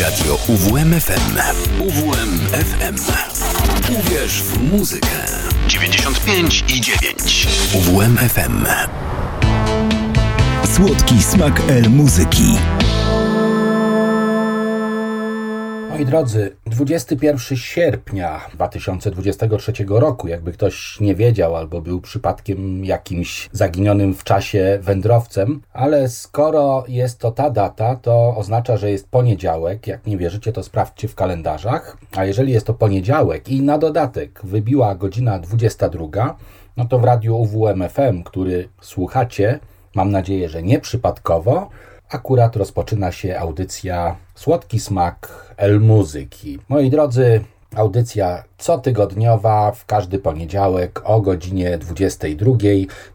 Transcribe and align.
Radio 0.00 0.38
UWMFM. 0.48 1.38
UWMFM. 1.80 2.96
Uwierz 3.98 4.42
w 4.42 4.62
muzykę. 4.72 5.08
95 5.68 6.64
i 6.68 6.80
9. 6.80 7.48
UWMFM. 7.74 8.66
Słodki 10.74 11.22
smak 11.22 11.60
El 11.68 11.90
muzyki. 11.90 12.58
Moi 15.92 16.06
drodzy, 16.06 16.56
21 16.66 17.56
sierpnia 17.56 18.40
2023 18.54 19.72
roku, 19.88 20.28
jakby 20.28 20.52
ktoś 20.52 21.00
nie 21.00 21.14
wiedział 21.14 21.56
albo 21.56 21.80
był 21.80 22.00
przypadkiem 22.00 22.84
jakimś 22.84 23.48
zaginionym 23.52 24.14
w 24.14 24.24
czasie 24.24 24.78
wędrowcem, 24.82 25.62
ale 25.72 26.08
skoro 26.08 26.84
jest 26.88 27.18
to 27.18 27.30
ta 27.30 27.50
data, 27.50 27.96
to 27.96 28.36
oznacza, 28.36 28.76
że 28.76 28.90
jest 28.90 29.08
poniedziałek. 29.08 29.86
Jak 29.86 30.06
nie 30.06 30.16
wierzycie, 30.16 30.52
to 30.52 30.62
sprawdźcie 30.62 31.08
w 31.08 31.14
kalendarzach. 31.14 31.96
A 32.16 32.24
jeżeli 32.24 32.52
jest 32.52 32.66
to 32.66 32.74
poniedziałek 32.74 33.48
i 33.48 33.62
na 33.62 33.78
dodatek 33.78 34.40
wybiła 34.44 34.94
godzina 34.94 35.38
22, 35.38 36.36
no 36.76 36.84
to 36.84 36.98
w 36.98 37.04
radiu 37.04 37.36
UWMFM, 37.36 38.22
który 38.22 38.68
słuchacie, 38.80 39.60
mam 39.94 40.10
nadzieję, 40.10 40.48
że 40.48 40.62
nie 40.62 40.80
przypadkowo, 40.80 41.68
akurat 42.10 42.56
rozpoczyna 42.56 43.12
się 43.12 43.38
audycja 43.38 44.16
Słodki 44.34 44.80
Smak 44.80 45.54
El 45.56 45.80
Muzyki. 45.80 46.58
Moi 46.68 46.90
drodzy, 46.90 47.44
audycja 47.74 48.44
cotygodniowa 48.58 49.72
w 49.72 49.86
każdy 49.86 50.18
poniedziałek 50.18 51.02
o 51.04 51.20
godzinie 51.20 51.78
22 51.78 52.52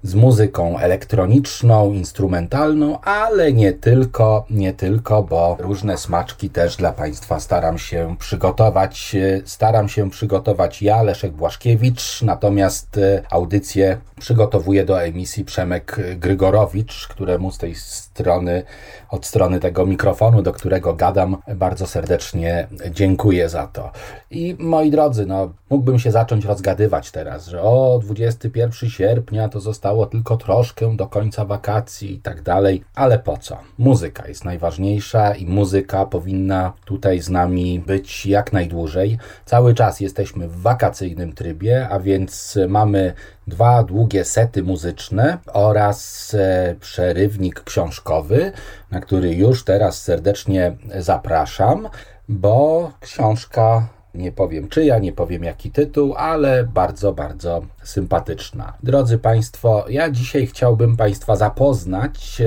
z 0.03 0.15
muzyką 0.15 0.77
elektroniczną, 0.77 1.93
instrumentalną, 1.93 3.01
ale 3.01 3.53
nie 3.53 3.73
tylko, 3.73 4.45
nie 4.49 4.73
tylko, 4.73 5.23
bo 5.23 5.57
różne 5.59 5.97
smaczki 5.97 6.49
też 6.49 6.75
dla 6.75 6.91
Państwa 6.91 7.39
staram 7.39 7.77
się 7.77 8.15
przygotować. 8.19 9.15
Staram 9.45 9.89
się 9.89 10.09
przygotować 10.09 10.81
ja, 10.81 11.03
Leszek 11.03 11.31
Błaszkiewicz, 11.31 12.21
natomiast 12.21 12.97
e, 12.97 13.23
audycję 13.29 13.97
przygotowuje 14.19 14.85
do 14.85 15.03
emisji 15.03 15.45
Przemek 15.45 15.99
Grygorowicz, 16.17 17.07
któremu 17.07 17.51
z 17.51 17.57
tej 17.57 17.75
strony, 18.17 18.63
od 19.09 19.25
strony 19.25 19.59
tego 19.59 19.85
mikrofonu, 19.85 20.41
do 20.41 20.53
którego 20.53 20.93
gadam, 20.93 21.37
bardzo 21.55 21.87
serdecznie 21.87 22.67
dziękuję 22.91 23.49
za 23.49 23.67
to. 23.67 23.91
I 24.31 24.55
moi 24.59 24.91
drodzy, 24.91 25.25
no 25.25 25.53
mógłbym 25.69 25.99
się 25.99 26.11
zacząć 26.11 26.45
rozgadywać 26.45 27.11
teraz, 27.11 27.47
że 27.47 27.61
o 27.61 27.99
21 28.03 28.89
sierpnia 28.89 29.49
to 29.49 29.59
zostało 29.59 30.05
tylko 30.05 30.37
troszkę 30.37 30.95
do 30.95 31.07
końca 31.07 31.45
wakacji 31.45 32.13
i 32.13 32.19
tak 32.19 32.41
dalej, 32.41 32.83
ale 32.95 33.19
po 33.19 33.37
co? 33.37 33.57
Muzyka 33.77 34.27
jest 34.27 34.45
najważniejsza 34.45 35.35
i 35.35 35.45
muzyka 35.45 36.05
powinna 36.05 36.73
tutaj 36.85 37.19
z 37.19 37.29
nami 37.29 37.79
być 37.79 38.25
jak 38.25 38.53
najdłużej. 38.53 39.17
Cały 39.45 39.73
czas 39.73 39.99
jesteśmy 39.99 40.47
w 40.47 40.61
wakacyjnym 40.61 41.33
trybie, 41.33 41.87
a 41.89 41.99
więc 41.99 42.59
mamy 42.67 43.13
dwa 43.47 43.83
długie 43.83 44.25
sety 44.25 44.63
muzyczne 44.63 45.37
oraz 45.53 46.33
e, 46.33 46.75
przerywnik 46.79 47.63
książkowy, 47.63 48.51
na 48.91 48.99
który 48.99 49.33
już 49.33 49.63
teraz 49.63 50.01
serdecznie 50.01 50.77
zapraszam, 50.99 51.89
bo 52.29 52.91
książka 52.99 53.87
nie 54.13 54.31
powiem 54.31 54.69
czyja, 54.69 54.99
nie 54.99 55.13
powiem 55.13 55.43
jaki 55.43 55.71
tytuł, 55.71 56.13
ale 56.17 56.63
bardzo, 56.63 57.13
bardzo 57.13 57.61
sympatyczna. 57.83 58.73
Drodzy 58.83 59.17
Państwo, 59.17 59.85
ja 59.89 60.09
dzisiaj 60.09 60.47
chciałbym 60.47 60.97
Państwa 60.97 61.35
zapoznać 61.35 62.41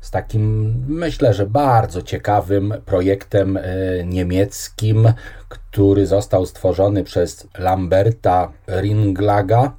z 0.00 0.10
takim, 0.10 0.74
myślę, 0.88 1.34
że 1.34 1.46
bardzo 1.46 2.02
ciekawym 2.02 2.74
projektem 2.84 3.56
e, 3.56 3.62
niemieckim, 4.04 5.12
który 5.48 6.06
został 6.06 6.46
stworzony 6.46 7.04
przez 7.04 7.48
Lamberta 7.58 8.52
Ringlaga 8.68 9.72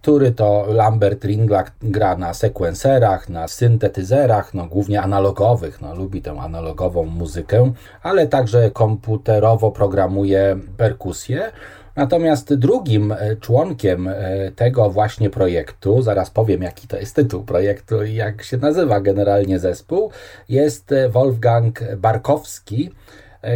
który 0.00 0.32
to 0.32 0.66
Lambert 0.68 1.24
Ringla 1.24 1.64
gra 1.82 2.16
na 2.16 2.34
sekwenserach, 2.34 3.28
na 3.28 3.48
syntetyzerach, 3.48 4.54
no 4.54 4.66
głównie 4.66 5.02
analogowych, 5.02 5.80
no 5.80 5.94
lubi 5.94 6.22
tę 6.22 6.40
analogową 6.40 7.04
muzykę, 7.04 7.72
ale 8.02 8.26
także 8.26 8.70
komputerowo 8.70 9.70
programuje 9.70 10.56
perkusję. 10.76 11.52
Natomiast 11.96 12.54
drugim 12.54 13.12
e, 13.12 13.36
członkiem 13.36 14.08
e, 14.08 14.14
tego 14.56 14.90
właśnie 14.90 15.30
projektu, 15.30 16.02
zaraz 16.02 16.30
powiem 16.30 16.62
jaki 16.62 16.88
to 16.88 16.96
jest 16.96 17.16
tytuł 17.16 17.44
projektu 17.44 18.04
i 18.04 18.14
jak 18.14 18.42
się 18.42 18.56
nazywa 18.56 19.00
generalnie 19.00 19.58
zespół, 19.58 20.10
jest 20.48 20.92
e, 20.92 21.08
Wolfgang 21.08 21.80
Barkowski, 21.96 22.90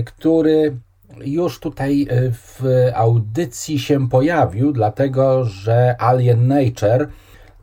który 0.04 0.76
już 1.24 1.60
tutaj 1.60 2.06
e, 2.10 2.30
w 2.30 2.62
audycji 2.94 3.78
się 3.78 4.08
pojawił, 4.08 4.72
dlatego 4.72 5.44
że 5.44 5.96
Alien 5.98 6.48
Nature 6.48 7.08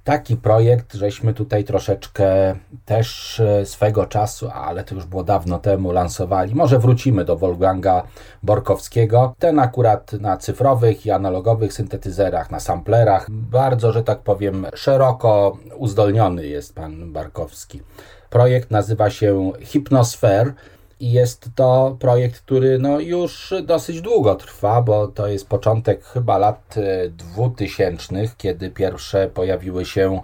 taki 0.03 0.37
projekt, 0.37 0.93
żeśmy 0.93 1.33
tutaj 1.33 1.63
troszeczkę 1.63 2.55
też 2.85 3.39
e, 3.39 3.65
swego 3.65 4.05
czasu, 4.05 4.49
ale 4.53 4.83
to 4.83 4.95
już 4.95 5.05
było 5.05 5.23
dawno 5.23 5.59
temu, 5.59 5.91
lansowali. 5.91 6.55
Może 6.55 6.79
wrócimy 6.79 7.25
do 7.25 7.37
Wolfganga 7.37 8.03
Borkowskiego. 8.43 9.35
Ten 9.39 9.59
akurat 9.59 10.13
na 10.13 10.37
cyfrowych 10.37 11.05
i 11.05 11.11
analogowych 11.11 11.73
syntetyzerach, 11.73 12.51
na 12.51 12.59
samplerach. 12.59 13.27
Bardzo, 13.29 13.91
że 13.91 14.03
tak 14.03 14.19
powiem, 14.19 14.67
szeroko 14.75 15.57
uzdolniony 15.75 16.47
jest 16.47 16.75
pan 16.75 17.13
Barkowski. 17.13 17.81
Projekt 18.29 18.71
nazywa 18.71 19.09
się 19.09 19.51
Hypnosphere 19.61 20.53
i 20.99 21.11
jest 21.11 21.49
to 21.55 21.97
projekt, 21.99 22.39
który 22.39 22.79
no 22.79 22.99
już 22.99 23.53
dosyć 23.63 24.01
długo 24.01 24.35
trwa, 24.35 24.81
bo 24.81 25.07
to 25.07 25.27
jest 25.27 25.47
początek 25.47 26.05
chyba 26.05 26.37
lat 26.37 26.75
2000, 27.09 28.15
e, 28.15 28.27
kiedy 28.37 28.69
pierwsze 28.69 29.29
pojawiły 29.33 29.85
się 29.85 30.21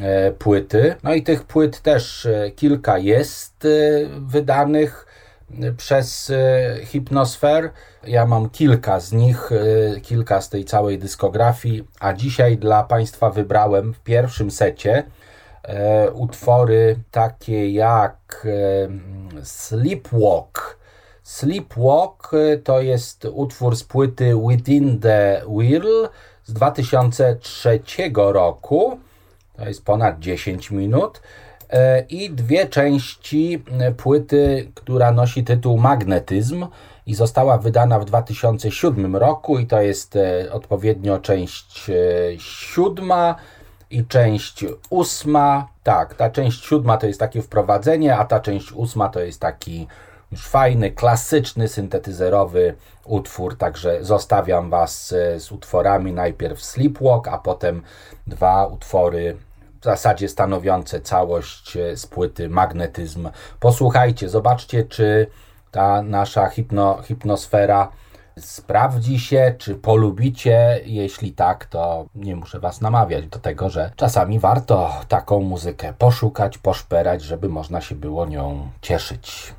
e, 0.00 0.32
płyty. 0.32 0.94
No 1.02 1.14
i 1.14 1.22
tych 1.22 1.44
płyt 1.44 1.80
też 1.80 2.26
e, 2.26 2.50
kilka 2.50 2.98
jest 2.98 3.66
wydanych 4.20 5.06
przez 5.76 6.32
Hypnosfer. 6.84 7.70
Ja 8.06 8.26
mam 8.26 8.50
kilka 8.50 9.00
z 9.00 9.12
nich, 9.12 9.50
kilka 10.02 10.40
z 10.40 10.48
tej 10.48 10.64
całej 10.64 10.98
dyskografii, 10.98 11.84
a 12.00 12.12
dzisiaj 12.12 12.58
dla 12.58 12.82
Państwa 12.82 13.30
wybrałem 13.30 13.94
w 13.94 14.00
pierwszym 14.00 14.50
secie 14.50 15.04
utwory 16.14 16.96
takie 17.10 17.70
jak 17.70 18.46
e, 18.46 18.88
Sleepwalk. 19.44 20.78
Sleepwalk 21.22 22.30
e, 22.34 22.56
to 22.56 22.80
jest 22.80 23.24
utwór 23.24 23.76
z 23.76 23.84
płyty 23.84 24.34
Within 24.48 25.00
the 25.00 25.42
Wheel 25.48 26.08
z 26.44 26.52
2003 26.52 27.80
roku. 28.14 28.98
To 29.56 29.68
jest 29.68 29.84
ponad 29.84 30.18
10 30.18 30.70
minut. 30.70 31.20
I 32.08 32.30
dwie 32.30 32.66
części 32.66 33.64
płyty, 33.96 34.70
która 34.74 35.12
nosi 35.12 35.44
tytuł 35.44 35.78
Magnetyzm 35.78 36.66
i 37.06 37.14
została 37.14 37.58
wydana 37.58 37.98
w 37.98 38.04
2007 38.04 39.16
roku. 39.16 39.58
I 39.58 39.66
to 39.66 39.80
jest 39.80 40.18
odpowiednio 40.50 41.18
część 41.18 41.90
siódma 42.38 43.36
i 43.90 44.06
część 44.06 44.64
ósma. 44.90 45.68
Tak, 45.82 46.14
ta 46.14 46.30
część 46.30 46.64
siódma 46.64 46.96
to 46.96 47.06
jest 47.06 47.20
takie 47.20 47.42
wprowadzenie, 47.42 48.16
a 48.16 48.24
ta 48.24 48.40
część 48.40 48.72
ósma 48.72 49.08
to 49.08 49.20
jest 49.20 49.40
taki 49.40 49.86
już 50.32 50.46
fajny, 50.48 50.90
klasyczny, 50.90 51.68
syntetyzerowy 51.68 52.74
utwór, 53.04 53.56
także 53.56 54.04
zostawiam 54.04 54.70
Was 54.70 55.12
e, 55.12 55.40
z 55.40 55.52
utworami 55.52 56.12
najpierw 56.12 56.64
Sleepwalk, 56.64 57.28
a 57.28 57.38
potem 57.38 57.82
dwa 58.26 58.66
utwory 58.66 59.36
w 59.80 59.84
zasadzie 59.84 60.28
stanowiące 60.28 61.00
całość 61.00 61.76
e, 61.76 61.96
z 61.96 62.06
płyty 62.06 62.48
Magnetyzm. 62.48 63.30
Posłuchajcie, 63.60 64.28
zobaczcie, 64.28 64.84
czy 64.84 65.26
ta 65.70 66.02
nasza 66.02 66.48
hipno, 66.48 67.02
hipnosfera 67.02 67.92
sprawdzi 68.40 69.18
się, 69.18 69.54
czy 69.58 69.74
polubicie. 69.74 70.80
Jeśli 70.84 71.32
tak, 71.32 71.66
to 71.66 72.06
nie 72.14 72.36
muszę 72.36 72.60
Was 72.60 72.80
namawiać 72.80 73.26
do 73.26 73.38
tego, 73.38 73.70
że 73.70 73.92
czasami 73.96 74.38
warto 74.38 74.90
taką 75.08 75.40
muzykę 75.40 75.92
poszukać, 75.98 76.58
poszperać, 76.58 77.22
żeby 77.22 77.48
można 77.48 77.80
się 77.80 77.94
było 77.94 78.26
nią 78.26 78.68
cieszyć. 78.82 79.54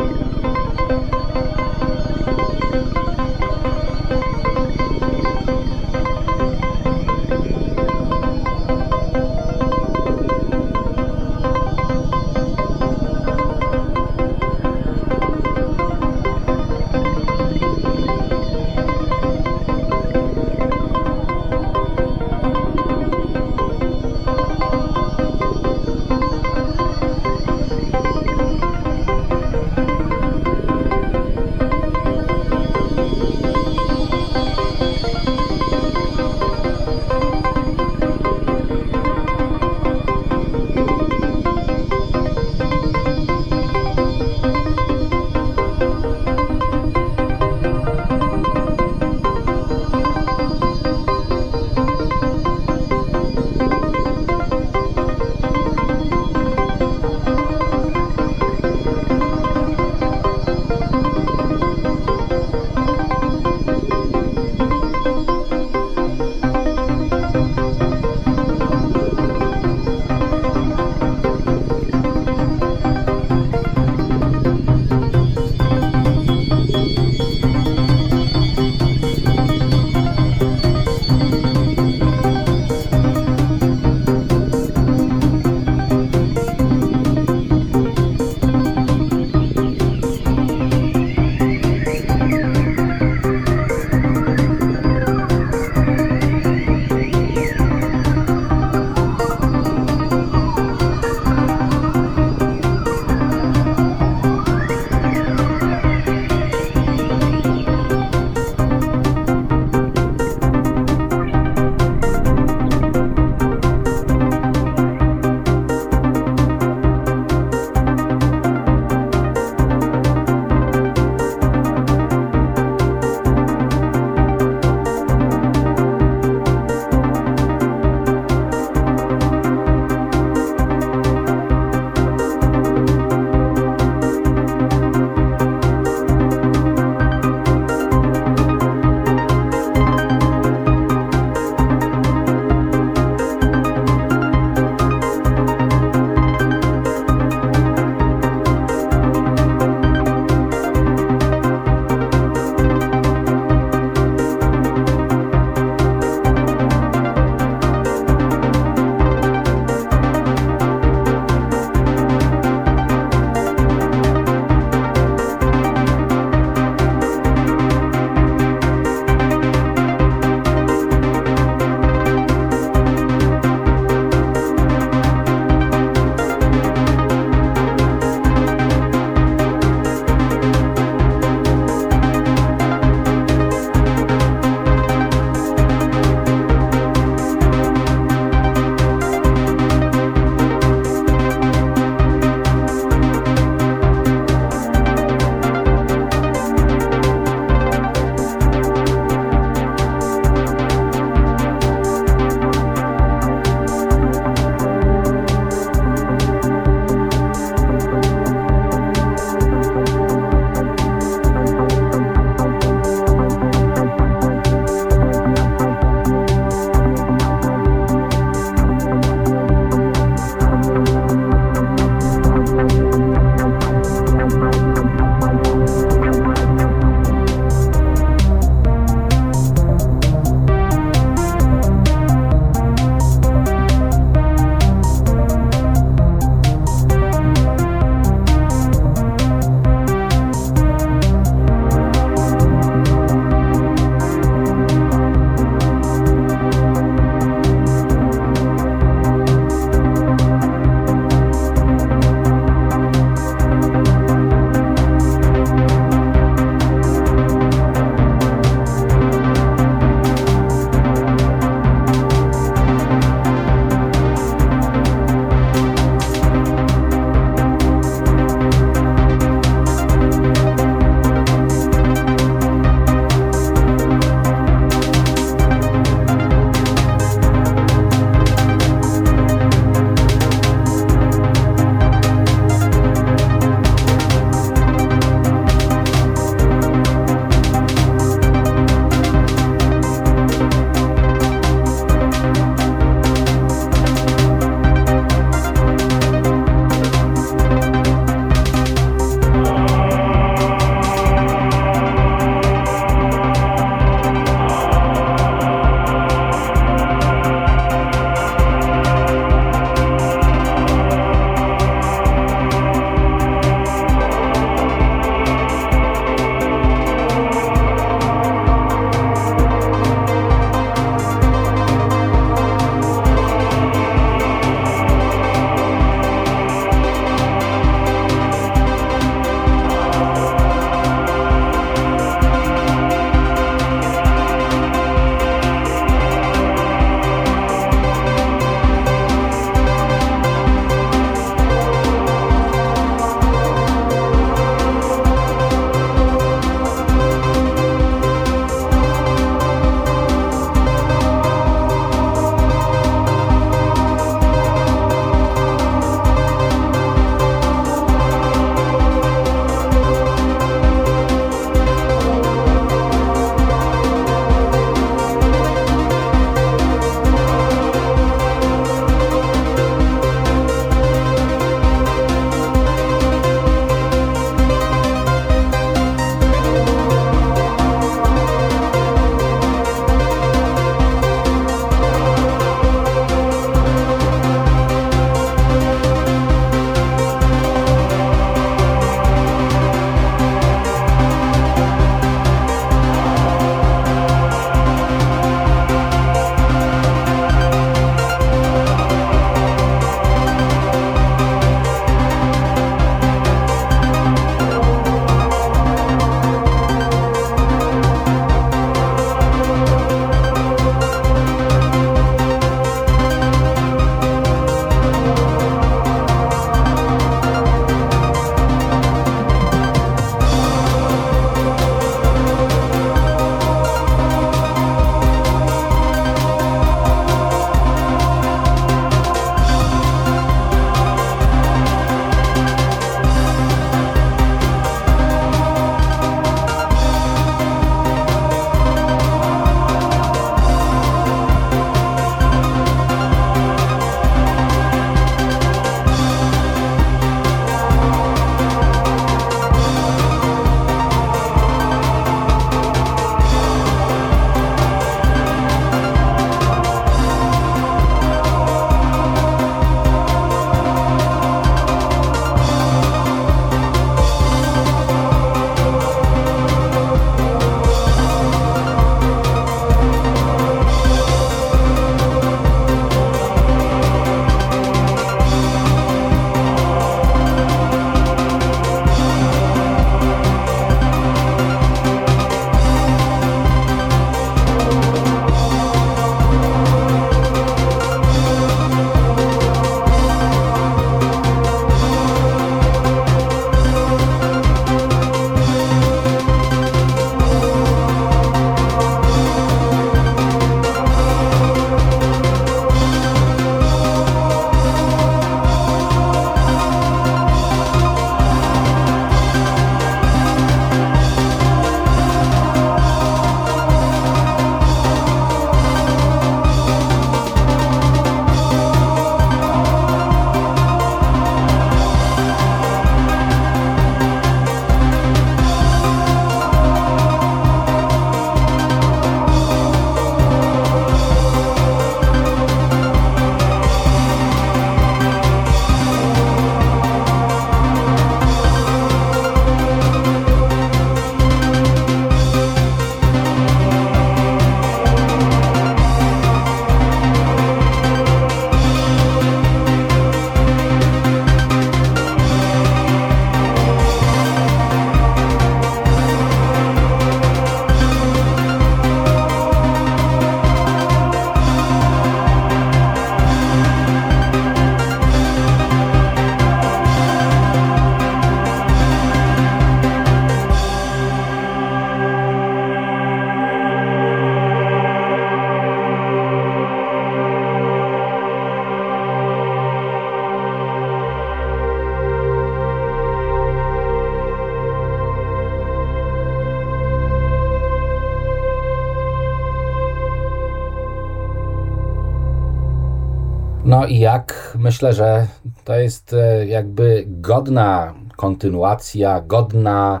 No 593.86 593.90
i 593.90 593.98
jak 593.98 594.56
myślę, 594.58 594.92
że 594.92 595.26
to 595.64 595.74
jest 595.74 596.12
e, 596.12 596.46
jakby 596.46 597.04
godna 597.06 597.94
kontynuacja, 598.16 599.20
godna 599.20 600.00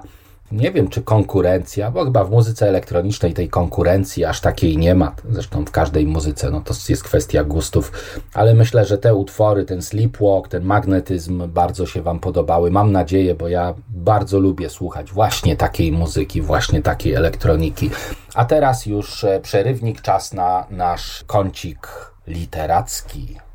nie 0.52 0.72
wiem 0.72 0.88
czy 0.88 1.02
konkurencja, 1.02 1.90
bo 1.90 2.04
chyba 2.04 2.24
w 2.24 2.30
muzyce 2.30 2.68
elektronicznej 2.68 3.34
tej 3.34 3.48
konkurencji 3.48 4.24
aż 4.24 4.40
takiej 4.40 4.78
nie 4.78 4.94
ma. 4.94 5.14
Zresztą 5.30 5.64
w 5.64 5.70
każdej 5.70 6.06
muzyce 6.06 6.50
no 6.50 6.60
to 6.60 6.74
jest 6.88 7.04
kwestia 7.04 7.44
gustów, 7.44 7.92
ale 8.34 8.54
myślę, 8.54 8.84
że 8.84 8.98
te 8.98 9.14
utwory, 9.14 9.64
ten 9.64 9.82
sleepwalk, 9.82 10.48
ten 10.48 10.64
magnetyzm 10.64 11.48
bardzo 11.48 11.86
się 11.86 12.02
Wam 12.02 12.18
podobały. 12.18 12.70
Mam 12.70 12.92
nadzieję, 12.92 13.34
bo 13.34 13.48
ja 13.48 13.74
bardzo 13.88 14.38
lubię 14.38 14.70
słuchać 14.70 15.12
właśnie 15.12 15.56
takiej 15.56 15.92
muzyki, 15.92 16.42
właśnie 16.42 16.82
takiej 16.82 17.14
elektroniki. 17.14 17.90
A 18.34 18.44
teraz 18.44 18.86
już 18.86 19.24
e, 19.24 19.40
przerywnik, 19.40 20.00
czas 20.00 20.32
na 20.32 20.66
nasz 20.70 21.24
kącik 21.26 21.88
literacki. 22.26 23.45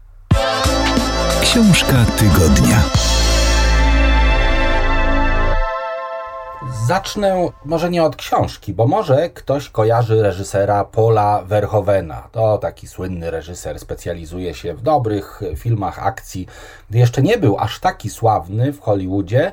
Książka 1.41 2.05
tygodnia. 2.17 2.83
Zacznę 6.87 7.49
może 7.65 7.89
nie 7.89 8.03
od 8.03 8.15
książki, 8.15 8.73
bo 8.73 8.87
może 8.87 9.29
ktoś 9.29 9.69
kojarzy 9.69 10.21
reżysera 10.21 10.85
Paula 10.85 11.43
Verhovena. 11.45 12.27
To 12.31 12.57
taki 12.57 12.87
słynny 12.87 13.31
reżyser, 13.31 13.79
specjalizuje 13.79 14.53
się 14.53 14.73
w 14.73 14.81
dobrych 14.81 15.41
filmach 15.57 16.05
akcji. 16.05 16.47
Gdy 16.89 16.99
jeszcze 16.99 17.21
nie 17.21 17.37
był 17.37 17.57
aż 17.57 17.79
taki 17.79 18.09
sławny 18.09 18.73
w 18.73 18.81
Hollywoodzie, 18.81 19.51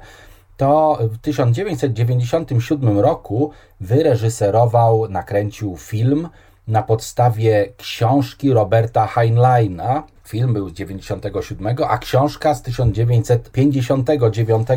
to 0.56 0.98
w 1.00 1.18
1997 1.18 2.98
roku 2.98 3.50
wyreżyserował, 3.80 5.08
nakręcił 5.08 5.76
film 5.76 6.28
na 6.68 6.82
podstawie 6.82 7.72
książki 7.76 8.52
Roberta 8.52 9.06
Heinleina. 9.06 10.02
Film 10.24 10.52
był 10.52 10.68
z 10.68 10.72
1997, 10.72 11.76
a 11.88 11.98
książka 11.98 12.54
z 12.54 12.62
1959 12.62 14.68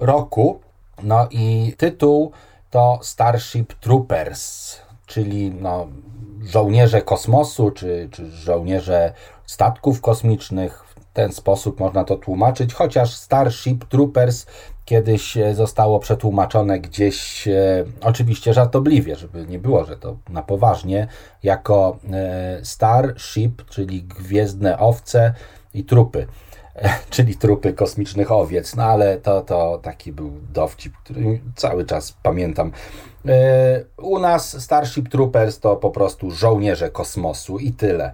roku. 0.00 0.60
No 1.02 1.28
i 1.30 1.74
tytuł 1.76 2.32
to 2.70 2.98
Starship 3.02 3.74
Troopers, 3.74 4.76
czyli 5.06 5.50
no, 5.50 5.86
żołnierze 6.42 7.02
kosmosu, 7.02 7.70
czy, 7.70 8.08
czy 8.12 8.30
żołnierze 8.30 9.12
statków 9.46 10.00
kosmicznych. 10.00 10.84
W 10.84 10.94
ten 11.14 11.32
sposób 11.32 11.80
można 11.80 12.04
to 12.04 12.16
tłumaczyć, 12.16 12.74
chociaż 12.74 13.14
Starship 13.14 13.84
Troopers 13.84 14.46
kiedyś 14.84 15.36
e, 15.36 15.54
zostało 15.54 15.98
przetłumaczone 15.98 16.80
gdzieś, 16.80 17.48
e, 17.48 17.84
oczywiście 18.00 18.54
żartobliwie, 18.54 19.16
żeby 19.16 19.46
nie 19.46 19.58
było, 19.58 19.84
że 19.84 19.96
to 19.96 20.16
na 20.28 20.42
poważnie, 20.42 21.08
jako 21.42 21.98
e, 22.12 22.64
Starship, 22.64 23.64
czyli 23.70 24.02
gwiezdne 24.02 24.78
owce 24.78 25.34
i 25.74 25.84
trupy. 25.84 26.26
czyli 27.10 27.36
trupy 27.36 27.72
kosmicznych 27.72 28.32
owiec. 28.32 28.76
No 28.76 28.84
ale 28.84 29.16
to, 29.16 29.42
to 29.42 29.78
taki 29.82 30.12
był 30.12 30.32
dowcip, 30.52 30.92
który 31.04 31.40
cały 31.56 31.84
czas 31.84 32.14
pamiętam. 32.22 32.72
U 33.96 34.18
nas 34.18 34.62
Starship 34.62 35.08
Troopers 35.08 35.58
to 35.60 35.76
po 35.76 35.90
prostu 35.90 36.30
żołnierze 36.30 36.90
kosmosu 36.90 37.58
i 37.58 37.72
tyle. 37.72 38.12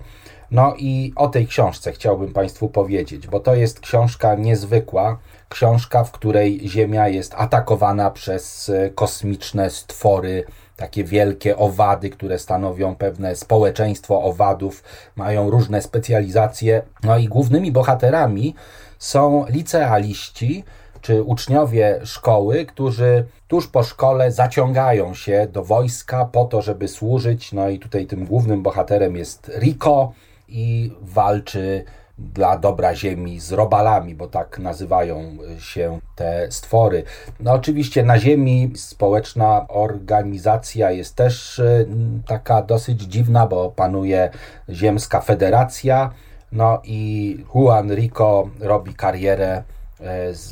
No 0.50 0.74
i 0.78 1.12
o 1.16 1.28
tej 1.28 1.46
książce 1.46 1.92
chciałbym 1.92 2.32
Państwu 2.32 2.68
powiedzieć, 2.68 3.26
bo 3.26 3.40
to 3.40 3.54
jest 3.54 3.80
książka 3.80 4.34
niezwykła, 4.34 5.18
książka, 5.48 6.04
w 6.04 6.12
której 6.12 6.60
Ziemia 6.64 7.08
jest 7.08 7.34
atakowana 7.36 8.10
przez 8.10 8.68
e, 8.68 8.90
kosmiczne 8.90 9.70
stwory, 9.70 10.44
takie 10.76 11.04
wielkie 11.04 11.56
owady, 11.56 12.10
które 12.10 12.38
stanowią 12.38 12.96
pewne 12.96 13.36
społeczeństwo 13.36 14.22
owadów, 14.22 14.82
mają 15.16 15.50
różne 15.50 15.82
specjalizacje. 15.82 16.82
No 17.02 17.18
i 17.18 17.28
głównymi 17.28 17.72
bohaterami 17.72 18.54
są 18.98 19.44
licealiści, 19.48 20.64
czy 21.00 21.22
uczniowie 21.22 22.00
szkoły, 22.04 22.66
którzy 22.66 23.24
tuż 23.48 23.66
po 23.66 23.82
szkole 23.82 24.32
zaciągają 24.32 25.14
się 25.14 25.46
do 25.52 25.64
wojska 25.64 26.24
po 26.24 26.44
to, 26.44 26.62
żeby 26.62 26.88
służyć. 26.88 27.52
No 27.52 27.68
i 27.68 27.78
tutaj 27.78 28.06
tym 28.06 28.26
głównym 28.26 28.62
bohaterem 28.62 29.16
jest 29.16 29.50
Rico 29.58 30.12
i 30.50 30.92
walczy 31.00 31.84
dla 32.18 32.58
dobra 32.58 32.94
ziemi 32.94 33.40
z 33.40 33.52
robalami, 33.52 34.14
bo 34.14 34.28
tak 34.28 34.58
nazywają 34.58 35.36
się 35.58 36.00
te 36.16 36.46
stwory. 36.50 37.02
No 37.40 37.52
oczywiście 37.52 38.02
na 38.02 38.18
ziemi 38.18 38.72
społeczna 38.76 39.66
organizacja 39.68 40.90
jest 40.90 41.16
też 41.16 41.58
y, 41.58 41.86
taka 42.26 42.62
dosyć 42.62 43.02
dziwna, 43.02 43.46
bo 43.46 43.70
panuje 43.70 44.30
ziemska 44.68 45.20
federacja. 45.20 46.10
No 46.52 46.80
i 46.84 47.44
Juan 47.54 47.94
Rico 47.94 48.48
robi 48.60 48.94
karierę 48.94 49.62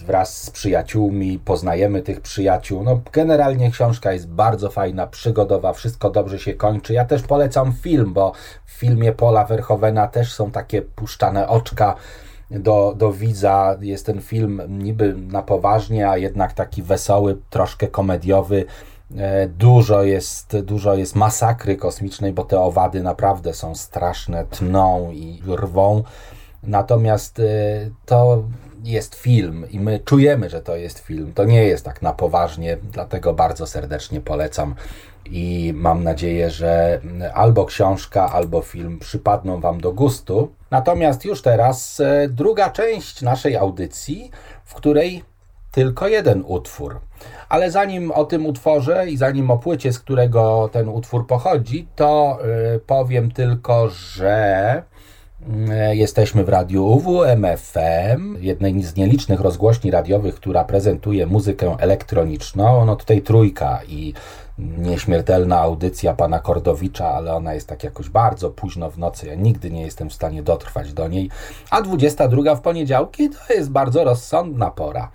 wraz 0.06 0.42
z 0.42 0.50
przyjaciółmi, 0.50 1.38
poznajemy 1.38 2.02
tych 2.02 2.20
przyjaciół. 2.20 2.82
No, 2.84 3.00
generalnie 3.12 3.70
książka 3.70 4.12
jest 4.12 4.28
bardzo 4.28 4.70
fajna, 4.70 5.06
przygodowa, 5.06 5.72
wszystko 5.72 6.11
dobrze 6.11 6.38
się 6.38 6.54
kończy. 6.54 6.92
Ja 6.92 7.04
też 7.04 7.22
polecam 7.22 7.72
film, 7.72 8.12
bo 8.12 8.32
w 8.66 8.70
filmie 8.70 9.12
Paula 9.12 9.44
Verhovena 9.44 10.08
też 10.08 10.32
są 10.32 10.50
takie 10.50 10.82
puszczane 10.82 11.48
oczka 11.48 11.94
do, 12.50 12.94
do 12.96 13.12
widza. 13.12 13.76
Jest 13.80 14.06
ten 14.06 14.20
film 14.20 14.62
niby 14.68 15.14
na 15.14 15.42
poważnie, 15.42 16.08
a 16.08 16.16
jednak 16.16 16.52
taki 16.52 16.82
wesoły, 16.82 17.37
troszkę 17.50 17.88
komediowy. 17.88 18.64
E, 19.16 19.48
dużo 19.48 20.02
jest, 20.02 20.61
dużo 20.61 20.94
jest 20.94 21.16
masakry 21.16 21.76
kosmicznej, 21.76 22.32
bo 22.32 22.44
te 22.44 22.61
owady 22.61 23.02
naprawdę 23.02 23.54
są 23.54 23.74
straszne, 23.74 24.44
tną 24.44 25.11
i 25.12 25.42
rwą. 25.56 26.02
Natomiast 26.62 27.40
e, 27.40 27.42
to 28.06 28.42
jest 28.85 29.14
film 29.14 29.67
i 29.71 29.81
my 29.81 30.01
czujemy, 30.05 30.51
że 30.51 30.62
to 30.62 30.77
jest 30.77 30.99
film. 30.99 31.33
To 31.35 31.45
nie 31.45 31.64
jest 31.64 31.85
tak 31.85 32.03
na 32.03 32.12
poważnie, 32.12 32.77
dlatego 32.93 33.35
bardzo 33.35 33.67
serdecznie 33.67 34.21
polecam 34.21 34.75
i 35.31 35.73
mam 35.77 36.05
nadzieję, 36.05 36.51
że 36.51 37.01
albo 37.35 37.64
książka, 37.64 38.33
albo 38.33 38.62
film 38.62 38.99
przypadną 38.99 39.61
Wam 39.61 39.81
do 39.81 39.93
gustu. 39.93 40.53
Natomiast 40.71 41.25
już 41.25 41.43
teraz 41.43 42.01
e, 42.01 42.29
druga 42.29 42.71
część 42.71 43.23
naszej 43.23 43.57
audycji, 43.57 44.31
w 44.64 44.75
której 44.75 45.25
tylko 45.73 46.09
jeden 46.09 46.45
utwór. 46.47 47.01
Ale 47.49 47.71
zanim 47.71 48.11
o 48.11 48.25
tym 48.25 48.47
utworze 48.47 49.09
i 49.09 49.17
zanim 49.17 49.51
o 49.51 49.59
płycie, 49.59 49.93
z 49.93 49.99
którego 49.99 50.69
ten 50.73 50.88
utwór 50.88 51.27
pochodzi, 51.27 51.88
to 51.97 52.38
e, 52.75 52.79
powiem 52.79 53.31
tylko, 53.31 53.88
że 53.88 54.83
jesteśmy 55.92 56.44
w 56.44 56.48
radiu 56.48 56.87
UWMFM, 56.87 58.37
jednej 58.40 58.83
z 58.83 58.96
nielicznych 58.96 59.40
rozgłośni 59.40 59.90
radiowych, 59.90 60.35
która 60.35 60.64
prezentuje 60.64 61.27
muzykę 61.27 61.77
elektroniczną. 61.79 62.85
No 62.85 62.96
tutaj 62.96 63.22
trójka 63.22 63.81
i 63.88 64.14
nieśmiertelna 64.59 65.61
audycja 65.61 66.14
pana 66.14 66.38
Kordowicza, 66.38 67.09
ale 67.09 67.35
ona 67.35 67.55
jest 67.55 67.68
tak 67.68 67.85
jakoś 67.85 68.09
bardzo 68.09 68.51
późno 68.51 68.90
w 68.90 68.98
nocy. 68.98 69.27
Ja 69.27 69.35
nigdy 69.35 69.70
nie 69.70 69.83
jestem 69.83 70.11
w 70.11 70.14
stanie 70.14 70.42
dotrwać 70.42 70.92
do 70.92 71.09
niej. 71.09 71.31
A 71.70 71.83
22 71.83 72.55
w 72.55 72.61
poniedziałki 72.61 73.31
to 73.31 73.55
jest 73.55 73.70
bardzo 73.70 74.05
rozsądna 74.05 74.70
pora. 74.70 75.11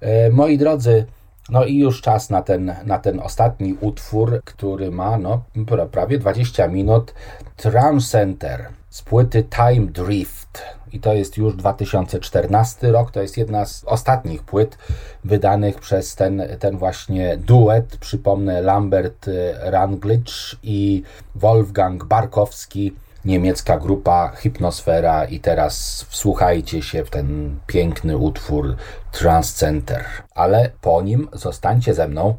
E, 0.00 0.30
moi 0.30 0.58
drodzy, 0.58 1.06
no 1.48 1.64
i 1.64 1.78
już 1.78 2.00
czas 2.00 2.30
na 2.30 2.42
ten, 2.42 2.74
na 2.84 2.98
ten 2.98 3.20
ostatni 3.20 3.76
utwór, 3.80 4.40
który 4.44 4.90
ma 4.90 5.18
no, 5.18 5.42
prawie 5.90 6.18
20 6.18 6.68
minut. 6.68 7.14
Tram 7.56 8.00
Center 8.00 8.68
z 8.90 9.02
płyty 9.02 9.42
Time 9.42 9.86
Drift. 9.86 10.62
I 10.92 11.00
to 11.00 11.14
jest 11.14 11.36
już 11.36 11.56
2014 11.56 12.92
rok. 12.92 13.10
To 13.10 13.22
jest 13.22 13.36
jedna 13.36 13.64
z 13.66 13.84
ostatnich 13.84 14.42
płyt 14.42 14.78
wydanych 15.24 15.80
przez 15.80 16.14
ten, 16.14 16.42
ten 16.58 16.78
właśnie 16.78 17.36
duet. 17.36 17.96
Przypomnę 17.96 18.62
Lambert 18.62 19.30
Ranglicz 19.60 20.58
i 20.62 21.02
Wolfgang 21.34 22.04
Barkowski 22.04 22.94
niemiecka 23.28 23.78
grupa 23.78 24.32
Hypnosfera 24.34 25.24
i 25.24 25.40
teraz 25.40 26.06
wsłuchajcie 26.08 26.82
się 26.82 27.04
w 27.04 27.10
ten 27.10 27.58
piękny 27.66 28.16
utwór 28.16 28.76
Transcenter. 29.12 30.04
Ale 30.34 30.70
po 30.80 31.02
nim 31.02 31.28
zostańcie 31.32 31.94
ze 31.94 32.08
mną, 32.08 32.38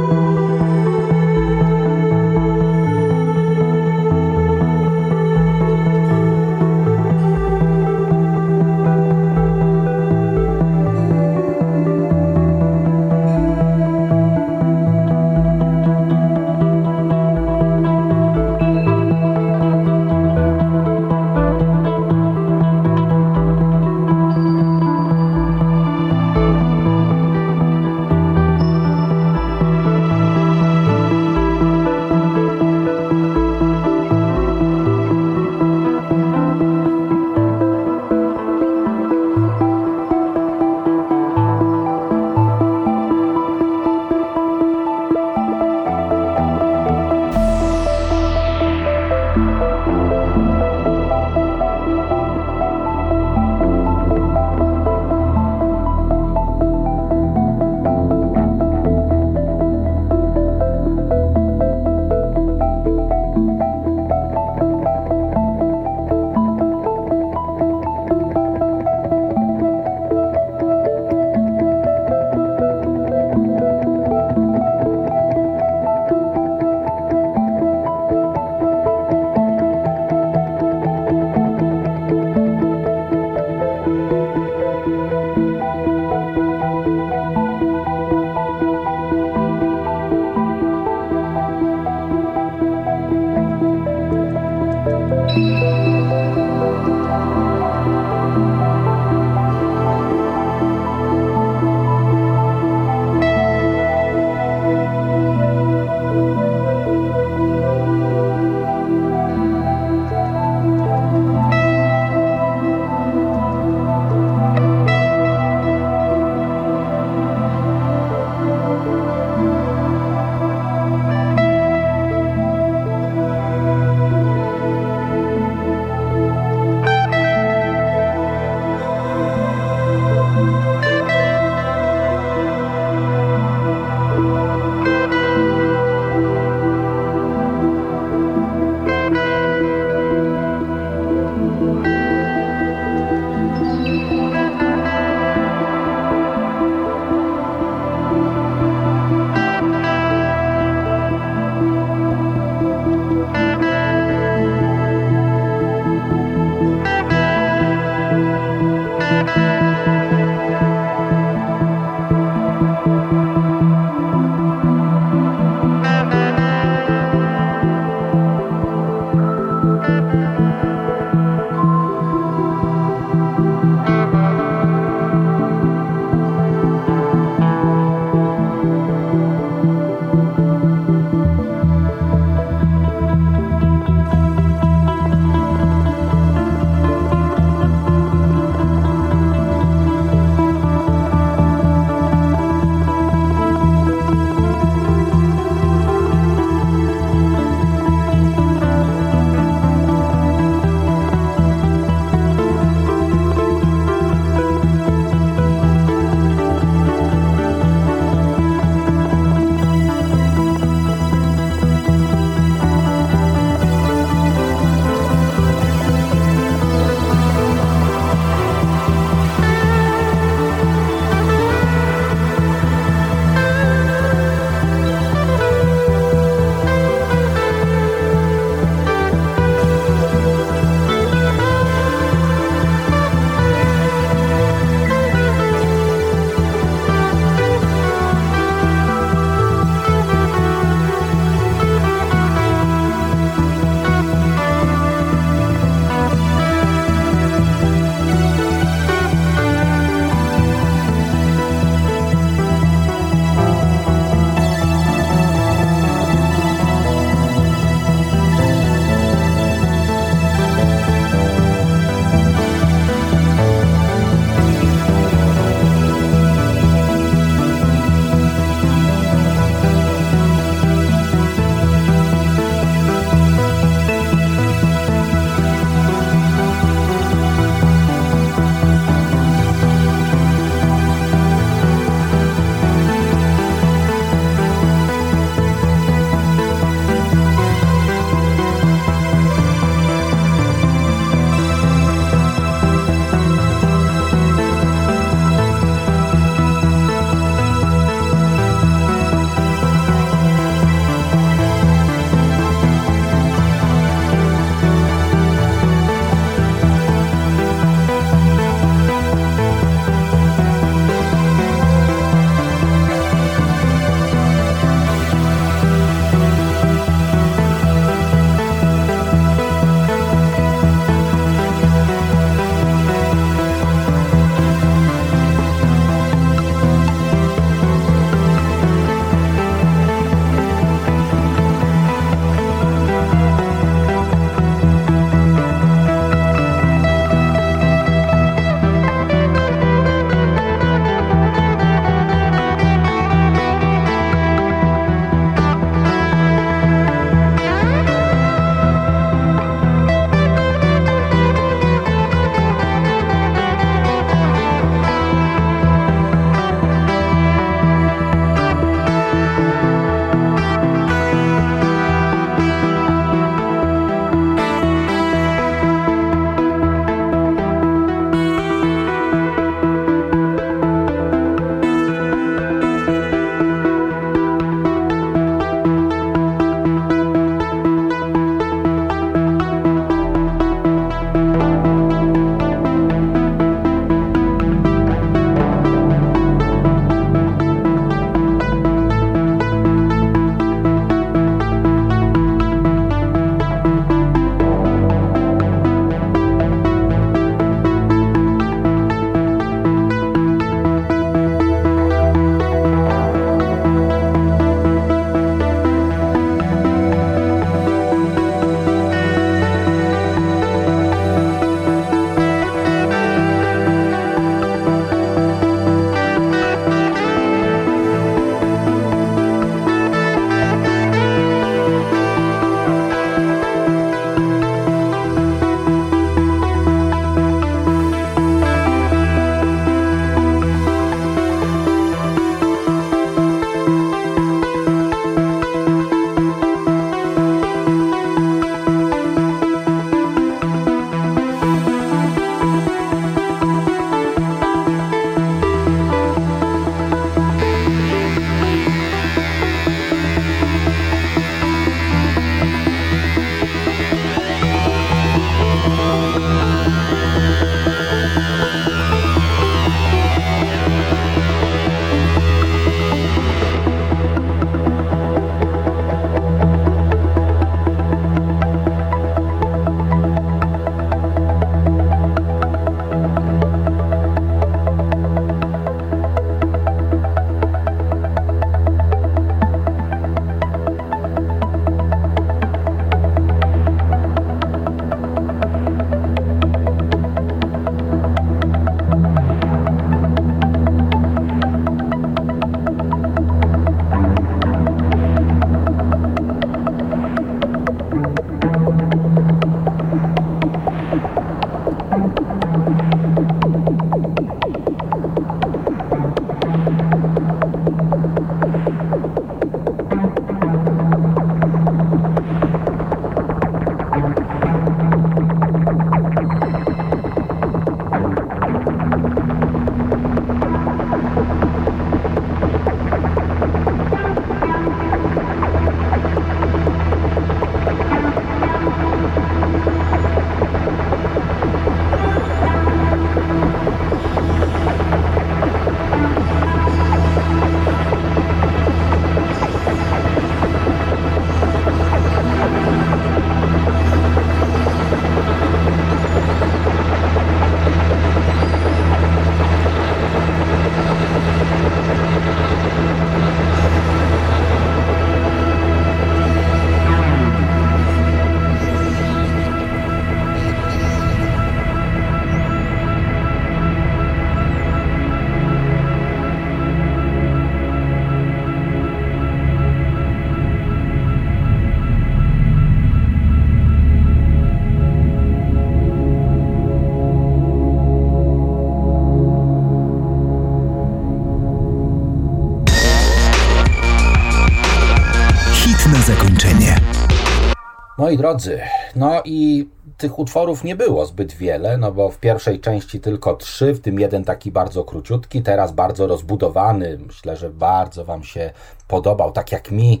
Moi 588.12 588.18
drodzy, 588.18 588.60
no 588.96 589.22
i 589.24 589.68
tych 589.96 590.18
utworów 590.18 590.64
nie 590.64 590.76
było 590.76 591.06
zbyt 591.06 591.32
wiele, 591.32 591.76
no 591.76 591.92
bo 591.92 592.10
w 592.10 592.18
pierwszej 592.18 592.60
części 592.60 593.00
tylko 593.00 593.36
trzy, 593.36 593.72
w 593.72 593.80
tym 593.80 594.00
jeden 594.00 594.24
taki 594.24 594.52
bardzo 594.52 594.84
króciutki, 594.84 595.42
teraz 595.42 595.72
bardzo 595.72 596.06
rozbudowany. 596.06 596.98
Myślę, 597.06 597.36
że 597.36 597.50
bardzo 597.50 598.04
Wam 598.04 598.24
się 598.24 598.50
podobał, 598.88 599.32
tak 599.32 599.52
jak 599.52 599.70
mi. 599.70 600.00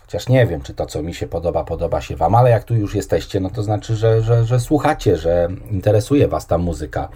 Chociaż 0.00 0.28
nie 0.28 0.46
wiem, 0.46 0.60
czy 0.60 0.74
to, 0.74 0.86
co 0.86 1.02
mi 1.02 1.14
się 1.14 1.26
podoba, 1.26 1.64
podoba 1.64 2.00
się 2.00 2.16
Wam, 2.16 2.34
ale 2.34 2.50
jak 2.50 2.64
tu 2.64 2.74
już 2.74 2.94
jesteście, 2.94 3.40
no 3.40 3.50
to 3.50 3.62
znaczy, 3.62 3.96
że, 3.96 4.22
że, 4.22 4.44
że 4.44 4.60
słuchacie, 4.60 5.16
że 5.16 5.48
interesuje 5.70 6.28
Was 6.28 6.46
ta 6.46 6.58
muzyka. 6.58 7.08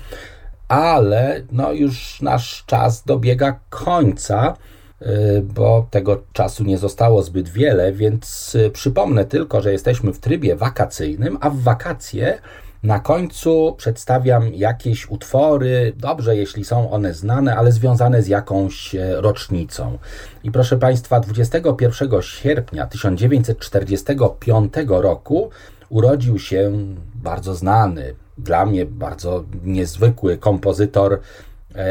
Ale 0.69 1.43
no 1.53 1.73
już 1.73 2.23
nasz 2.23 2.65
czas 2.67 3.05
dobiega 3.05 3.61
końca. 3.71 4.57
Y, 5.03 5.43
bo 5.43 5.87
tego 5.91 6.23
czasu 6.33 6.65
nie 6.65 6.79
zostało 6.79 7.23
zbyt 7.23 7.49
wiele, 7.49 7.93
więc 7.93 8.55
y, 8.55 8.71
przypomnę 8.71 9.25
tylko, 9.25 9.61
że 9.61 9.73
jesteśmy 9.73 10.13
w 10.13 10.19
trybie 10.19 10.57
wakacyjnym, 10.57 11.39
a 11.41 11.51
w 11.51 11.61
wakacje 11.61 12.39
na 12.83 13.01
końcu 13.01 13.75
przedstawiam 13.79 14.55
jakieś 14.55 15.11
utwory, 15.11 15.93
dobrze 15.97 16.37
jeśli 16.37 16.65
są 16.65 16.91
one 16.91 17.15
znane, 17.15 17.57
ale 17.57 17.73
związane 17.73 18.23
z 18.23 18.29
jakąś 18.29 18.95
e, 18.95 19.21
rocznicą. 19.21 19.99
I 20.45 20.51
proszę 20.51 20.77
Państwa, 20.77 21.21
21 21.21 22.23
sierpnia 22.23 22.87
1945 22.87 24.75
roku 24.89 25.51
urodził 25.89 26.39
się 26.39 26.73
bardzo 27.15 27.55
znany, 27.55 28.15
dla 28.39 28.67
mnie 28.67 28.87
bardzo 28.87 29.45
niezwykły 29.65 30.39
kompozytor 30.39 31.21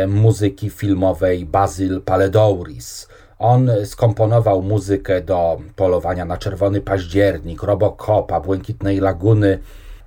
muzyki 0.08 0.70
filmowej 0.70 1.46
Basil 1.46 2.02
Paledouris. 2.02 3.08
On 3.40 3.72
skomponował 3.86 4.62
muzykę 4.62 5.22
do 5.22 5.62
Polowania 5.76 6.26
na 6.26 6.38
Czerwony 6.38 6.82
Październik, 6.82 7.64
Robocopa, 7.64 8.40
Błękitnej 8.40 9.00
Laguny. 9.00 9.60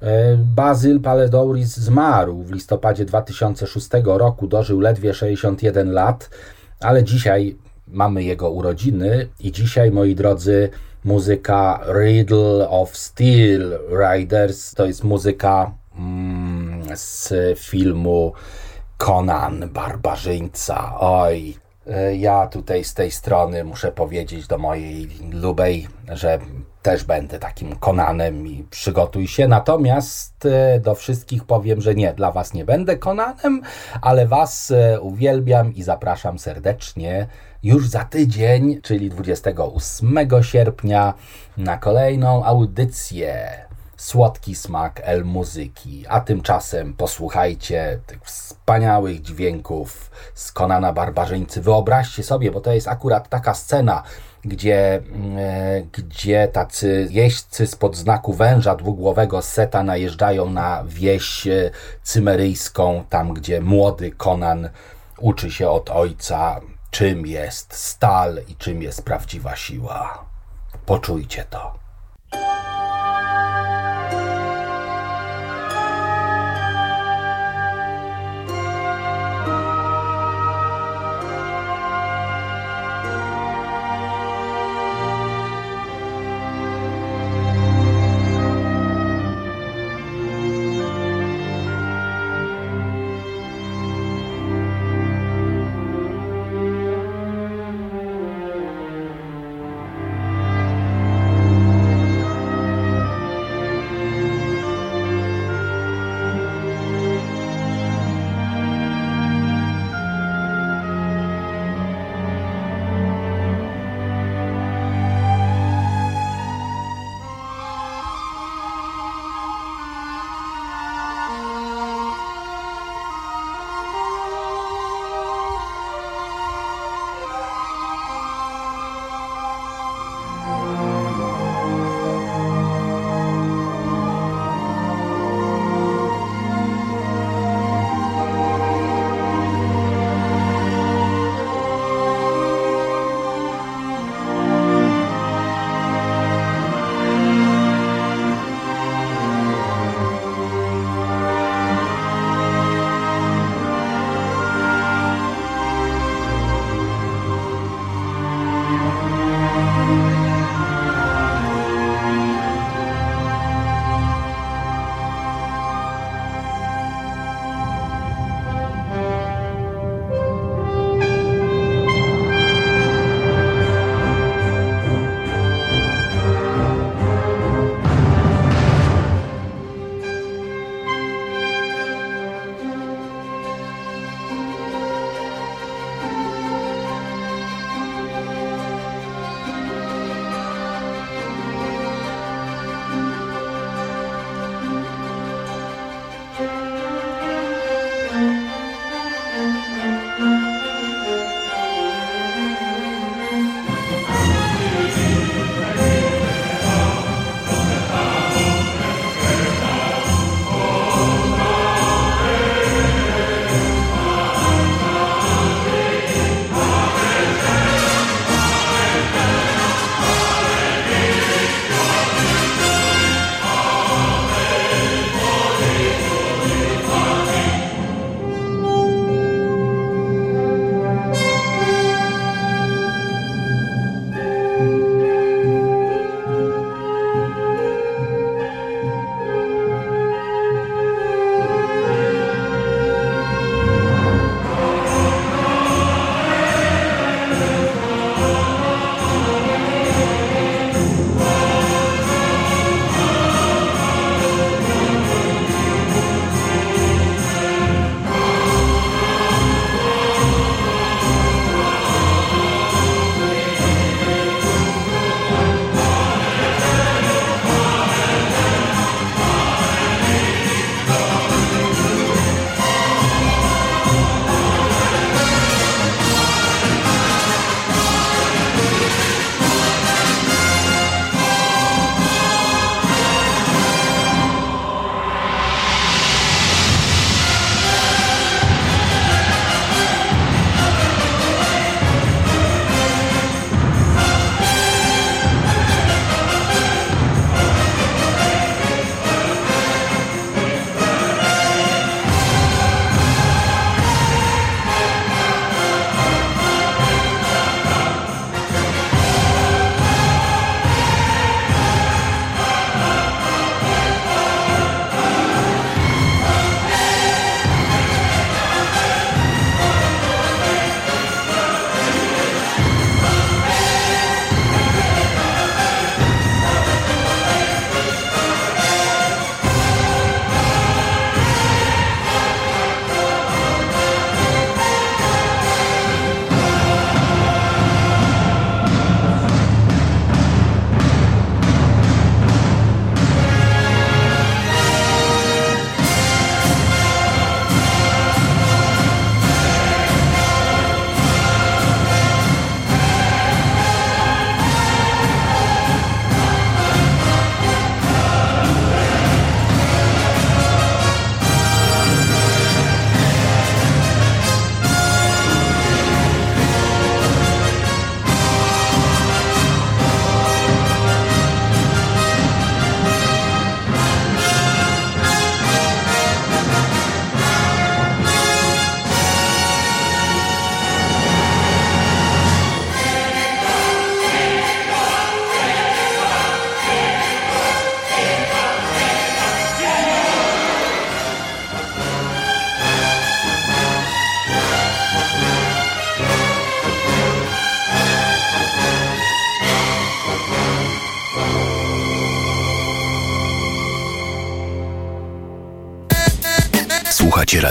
E, 0.03 0.37
Basil 0.37 1.01
Paledouris 1.01 1.77
zmarł 1.77 2.43
w 2.43 2.53
listopadzie 2.53 3.05
2006 3.05 3.89
roku, 4.05 4.47
dożył 4.47 4.81
ledwie 4.81 5.15
61 5.15 5.93
lat, 5.93 6.31
ale 6.81 7.05
dzisiaj 7.05 7.57
mamy 7.89 8.25
jego 8.25 8.51
urodziny 8.51 9.29
i 9.41 9.53
dzisiaj, 9.53 9.91
moi 9.91 10.15
drodzy, 10.15 10.71
muzyka 11.05 11.81
Riddle 11.95 12.69
of 12.69 12.97
Steel 12.97 13.79
Riders 13.91 14.75
to 14.75 14.87
jest 14.87 15.05
muzyka 15.05 15.73
mm, 15.99 16.83
z 16.95 17.33
filmu 17.59 18.33
Conan, 18.97 19.69
barbarzyńca. 19.69 20.93
Oj, 21.01 21.57
e, 21.87 22.17
ja 22.17 22.47
tutaj 22.47 22.85
z 22.85 22.95
tej 22.95 23.11
strony 23.11 23.65
muszę 23.65 23.93
powiedzieć 23.93 24.47
do 24.47 24.59
mojej 24.59 25.09
lubej, 25.33 25.89
że 26.09 26.39
też 26.83 27.05
będę 27.05 27.39
takim 27.39 27.77
Konanem 27.77 28.47
i 28.47 28.65
przygotuj 28.71 29.29
się. 29.29 29.49
Natomiast 29.49 30.47
e, 30.47 30.81
do 30.81 30.95
wszystkich 30.95 31.45
powiem, 31.45 31.81
że 31.81 31.95
nie, 31.95 32.13
dla 32.13 32.33
Was 32.33 32.55
nie 32.55 32.65
będę 32.65 32.99
Konanem, 32.99 33.63
ale 34.01 34.27
Was 34.27 34.71
e, 34.71 35.01
uwielbiam 35.01 35.75
i 35.75 35.83
zapraszam 35.83 36.39
serdecznie 36.39 37.27
już 37.63 37.89
za 37.89 38.05
tydzień, 38.05 38.81
czyli 38.83 39.11
28 39.11 40.19
sierpnia, 40.43 41.15
na 41.57 41.79
kolejną 41.79 42.45
audycję 42.45 43.49
słodki 44.03 44.55
smak 44.55 45.01
El 45.05 45.25
Muzyki. 45.25 46.05
A 46.09 46.21
tymczasem 46.21 46.95
posłuchajcie 46.95 48.01
tych 48.07 48.25
wspaniałych 48.25 49.23
dźwięków 49.23 50.11
z 50.35 50.53
Konana 50.53 50.93
Barbarzyńcy. 50.93 51.61
Wyobraźcie 51.63 52.23
sobie, 52.23 52.51
bo 52.51 52.61
to 52.61 52.73
jest 52.73 52.89
akurat 52.89 53.29
taka 53.29 53.55
scena, 53.55 54.03
gdzie, 54.45 55.03
e, 55.39 55.83
gdzie 55.93 56.49
tacy 56.49 57.09
jeźdźcy 57.11 57.67
spod 57.67 57.97
znaku 57.97 58.33
węża 58.33 58.77
dwugłowego 58.77 59.43
Seta 59.43 59.83
najeżdżają 59.83 60.51
na 60.51 60.85
wieś 60.87 61.47
e, 61.47 61.71
cymeryjską, 62.03 63.05
tam 63.09 63.35
gdzie 63.35 63.61
młody 63.61 64.11
Konan 64.11 64.69
uczy 65.19 65.51
się 65.51 65.69
od 65.71 65.91
ojca, 65.91 66.61
czym 66.91 67.27
jest 67.27 67.75
stal 67.75 68.41
i 68.49 68.57
czym 68.57 68.83
jest 68.83 69.05
prawdziwa 69.05 69.57
siła. 69.57 70.25
Poczujcie 70.87 71.45
to. 71.51 71.83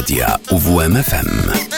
Radia 0.01 0.39
UWMFM. 0.49 1.70